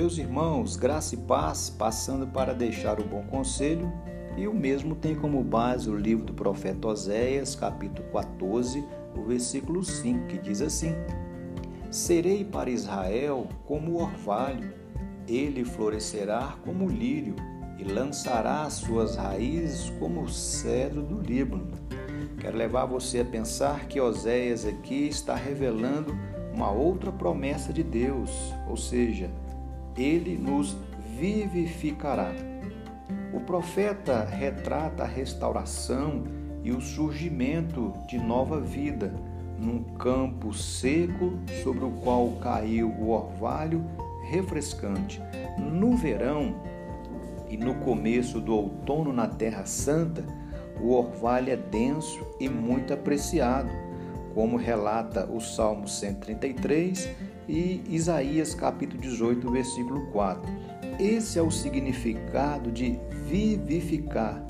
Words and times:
Meus 0.00 0.16
irmãos, 0.16 0.76
graça 0.76 1.14
e 1.14 1.18
paz, 1.18 1.68
passando 1.68 2.26
para 2.26 2.54
deixar 2.54 2.98
o 2.98 3.04
bom 3.04 3.22
conselho, 3.24 3.92
e 4.34 4.48
o 4.48 4.54
mesmo 4.54 4.94
tem 4.94 5.14
como 5.14 5.44
base 5.44 5.90
o 5.90 5.94
livro 5.94 6.24
do 6.24 6.32
profeta 6.32 6.88
Oséias, 6.88 7.54
capítulo 7.54 8.08
14, 8.10 8.82
o 9.14 9.22
versículo 9.24 9.84
5, 9.84 10.26
que 10.26 10.38
diz 10.38 10.62
assim: 10.62 10.94
Serei 11.90 12.46
para 12.46 12.70
Israel 12.70 13.46
como 13.66 13.90
o 13.90 14.02
orvalho, 14.02 14.72
ele 15.28 15.66
florescerá 15.66 16.56
como 16.64 16.86
o 16.86 16.90
lírio 16.90 17.36
e 17.78 17.84
lançará 17.84 18.70
suas 18.70 19.16
raízes 19.16 19.90
como 19.98 20.22
o 20.22 20.30
cedro 20.30 21.02
do 21.02 21.20
Líbano. 21.20 21.72
Quero 22.38 22.56
levar 22.56 22.86
você 22.86 23.20
a 23.20 23.24
pensar 23.26 23.84
que 23.84 24.00
Oséias 24.00 24.64
aqui 24.64 25.08
está 25.08 25.34
revelando 25.34 26.16
uma 26.54 26.70
outra 26.70 27.12
promessa 27.12 27.70
de 27.70 27.82
Deus, 27.82 28.30
ou 28.66 28.78
seja, 28.78 29.30
ele 29.96 30.36
nos 30.36 30.76
vivificará. 31.18 32.32
O 33.32 33.40
profeta 33.40 34.24
retrata 34.24 35.04
a 35.04 35.06
restauração 35.06 36.24
e 36.62 36.72
o 36.72 36.80
surgimento 36.80 37.92
de 38.08 38.18
nova 38.18 38.60
vida 38.60 39.12
num 39.58 39.82
campo 39.94 40.54
seco 40.54 41.34
sobre 41.62 41.84
o 41.84 41.90
qual 41.90 42.28
caiu 42.40 42.88
o 42.88 43.10
orvalho 43.10 43.84
refrescante. 44.30 45.20
No 45.58 45.96
verão 45.96 46.54
e 47.48 47.56
no 47.56 47.74
começo 47.76 48.40
do 48.40 48.54
outono 48.54 49.12
na 49.12 49.26
Terra 49.26 49.66
Santa, 49.66 50.24
o 50.80 50.92
orvalho 50.92 51.52
é 51.52 51.56
denso 51.56 52.24
e 52.38 52.48
muito 52.48 52.94
apreciado, 52.94 53.70
como 54.34 54.56
relata 54.56 55.26
o 55.30 55.40
Salmo 55.40 55.88
133 55.88 57.08
e 57.48 57.82
Isaías 57.88 58.54
capítulo 58.54 59.00
18, 59.00 59.50
versículo 59.50 60.06
4. 60.12 60.42
Esse 60.98 61.38
é 61.38 61.42
o 61.42 61.50
significado 61.50 62.70
de 62.70 62.98
vivificar, 63.24 64.44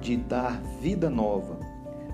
de 0.00 0.16
dar 0.16 0.60
vida 0.80 1.08
nova. 1.08 1.58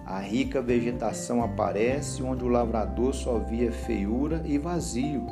A 0.06 0.18
rica 0.18 0.60
vegetação 0.60 1.42
aparece 1.42 2.22
onde 2.22 2.44
o 2.44 2.48
lavrador 2.48 3.14
só 3.14 3.38
via 3.38 3.72
feiura 3.72 4.42
e 4.44 4.58
vazio. 4.58 5.26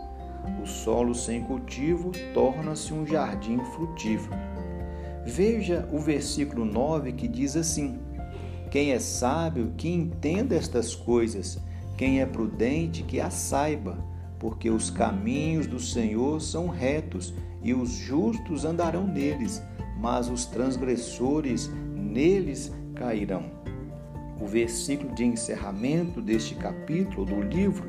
O 0.62 0.66
solo 0.66 1.14
sem 1.14 1.42
cultivo 1.44 2.10
torna-se 2.32 2.92
um 2.92 3.06
jardim 3.06 3.58
frutífero. 3.58 4.34
Veja 5.24 5.88
o 5.92 5.98
versículo 5.98 6.64
9 6.64 7.12
que 7.12 7.28
diz 7.28 7.56
assim: 7.56 8.00
Quem 8.72 8.92
é 8.92 8.98
sábio, 8.98 9.74
que 9.76 9.86
entenda 9.86 10.54
estas 10.54 10.94
coisas, 10.94 11.58
quem 11.94 12.22
é 12.22 12.26
prudente, 12.26 13.02
que 13.02 13.20
as 13.20 13.34
saiba 13.34 14.02
porque 14.38 14.70
os 14.70 14.88
caminhos 14.88 15.66
do 15.66 15.78
Senhor 15.78 16.40
são 16.40 16.68
retos 16.68 17.34
e 17.62 17.74
os 17.74 17.90
justos 17.90 18.64
andarão 18.64 19.06
neles, 19.06 19.62
mas 20.00 20.30
os 20.30 20.46
transgressores 20.46 21.70
neles 21.94 22.72
cairão. 22.94 23.44
O 24.40 24.46
versículo 24.46 25.14
de 25.14 25.26
encerramento 25.26 26.22
deste 26.22 26.54
capítulo 26.54 27.26
do 27.26 27.42
livro 27.42 27.86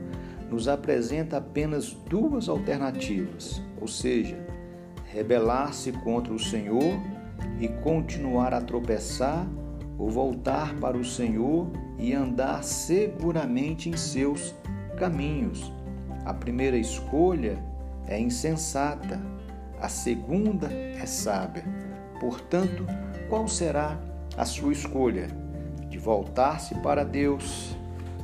nos 0.52 0.68
apresenta 0.68 1.38
apenas 1.38 1.94
duas 2.10 2.50
alternativas, 2.50 3.62
ou 3.80 3.88
seja, 3.88 4.38
rebelar-se 5.06 5.94
contra 5.94 6.34
o 6.34 6.40
Senhor 6.40 7.00
e 7.62 7.70
continuar 7.70 8.54
a 8.54 8.60
tropeçar, 8.60 9.48
ou 9.98 10.10
voltar 10.10 10.74
para 10.76 10.98
o 10.98 11.06
Senhor 11.06 11.68
e 11.98 12.14
andar 12.14 12.64
seguramente 12.64 13.90
em 13.90 13.98
seus 13.98 14.54
caminhos. 14.98 15.72
A 16.26 16.34
primeira 16.34 16.78
escolha 16.78 17.58
é 18.08 18.20
insensata, 18.20 19.22
a 19.80 19.90
segunda 19.90 20.72
é 20.72 21.06
sábia. 21.06 21.64
Portanto, 22.20 22.86
qual 23.30 23.48
será 23.48 24.00
a 24.38 24.46
sua 24.46 24.72
escolha? 24.72 25.28
De 25.90 25.98
voltar-se 25.98 26.76
para 26.76 27.04
Deus, 27.04 27.78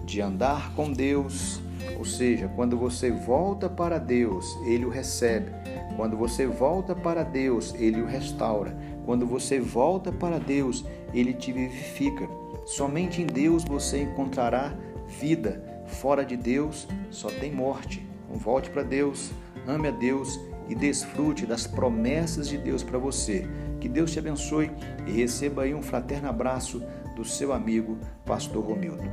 de 0.06 0.22
andar 0.22 0.74
com 0.74 0.92
Deus, 0.92 1.62
ou 1.98 2.06
seja, 2.06 2.48
quando 2.56 2.78
você 2.78 3.12
volta 3.12 3.70
para 3.70 3.98
Deus, 3.98 4.46
Ele 4.66 4.86
o 4.86 4.90
recebe. 4.90 5.52
Quando 6.00 6.16
você 6.16 6.48
volta 6.48 6.96
para 6.96 7.24
Deus, 7.24 7.76
Ele 7.78 8.02
o 8.02 8.06
restaura. 8.06 8.74
Quando 9.06 9.28
você 9.28 9.60
volta 9.60 10.14
para 10.14 10.40
Deus, 10.40 10.86
Ele 11.14 11.34
te 11.34 11.52
vivifica. 11.52 12.26
Somente 12.66 13.22
em 13.22 13.26
Deus 13.26 13.66
você 13.66 14.04
encontrará 14.04 14.74
vida. 15.20 15.62
Fora 15.88 16.24
de 16.24 16.38
Deus 16.38 16.88
só 17.12 17.28
tem 17.30 17.52
morte. 17.52 18.08
Então, 18.24 18.40
volte 18.40 18.70
para 18.70 18.82
Deus, 18.82 19.32
ame 19.68 19.90
a 19.90 19.92
Deus 19.92 20.40
e 20.70 20.74
desfrute 20.74 21.46
das 21.46 21.68
promessas 21.68 22.48
de 22.48 22.58
Deus 22.58 22.82
para 22.82 22.98
você. 22.98 23.46
Que 23.82 23.90
Deus 23.90 24.14
te 24.14 24.20
abençoe 24.20 24.72
e 25.06 25.12
receba 25.12 25.64
aí 25.64 25.76
um 25.76 25.82
fraterno 25.82 26.30
abraço 26.30 26.82
do 27.14 27.26
seu 27.26 27.52
amigo, 27.52 27.98
Pastor 28.26 28.64
Romildo. 28.64 29.04